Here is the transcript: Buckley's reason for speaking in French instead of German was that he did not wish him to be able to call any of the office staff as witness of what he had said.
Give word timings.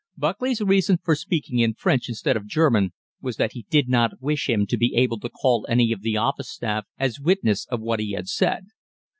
Buckley's 0.17 0.61
reason 0.61 0.97
for 1.03 1.13
speaking 1.13 1.59
in 1.59 1.75
French 1.75 2.09
instead 2.09 2.35
of 2.35 2.47
German 2.47 2.91
was 3.21 3.37
that 3.37 3.51
he 3.51 3.67
did 3.69 3.87
not 3.87 4.19
wish 4.19 4.49
him 4.49 4.65
to 4.65 4.75
be 4.75 4.95
able 4.95 5.19
to 5.19 5.29
call 5.29 5.63
any 5.69 5.91
of 5.91 6.01
the 6.01 6.17
office 6.17 6.49
staff 6.49 6.87
as 6.97 7.19
witness 7.19 7.67
of 7.67 7.81
what 7.81 7.99
he 7.99 8.13
had 8.13 8.27
said. 8.27 8.69